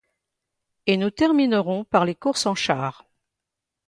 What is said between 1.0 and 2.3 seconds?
terminerons par les